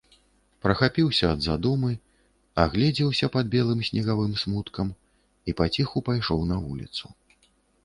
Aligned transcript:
Прахапіўся 0.65 1.25
ад 1.33 1.39
задумы, 1.47 1.91
агледзеўся 2.63 3.29
пад 3.37 3.45
белым 3.57 3.85
снегавым 3.91 4.33
смуткам 4.47 4.87
і 5.49 5.57
паціху 5.63 6.05
пайшоў 6.11 6.45
на 6.57 6.61
вуліцу. 6.67 7.05